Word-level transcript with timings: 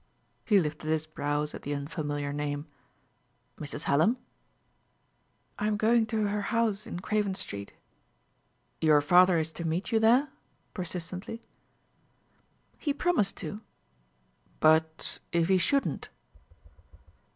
He 0.45 0.59
lifted 0.59 0.87
his 0.89 1.05
brows 1.05 1.53
at 1.53 1.61
the 1.61 1.75
unfamiliar 1.75 2.33
name. 2.33 2.65
"Mrs. 3.59 3.83
Hallam?" 3.83 4.17
"I 5.59 5.67
am 5.67 5.77
going 5.77 6.07
to 6.07 6.25
her 6.25 6.41
house 6.41 6.87
in 6.87 7.01
Craven 7.01 7.35
Street." 7.35 7.73
"Your 8.81 8.99
father 9.01 9.37
is 9.37 9.51
to 9.51 9.63
meet 9.63 9.91
you 9.91 9.99
there?" 9.99 10.29
persistently. 10.73 11.43
"He 12.79 12.95
promised 12.95 13.37
to." 13.45 13.61
"But 14.59 15.19
if 15.31 15.49
he 15.49 15.59
shouldn't?" 15.59 16.09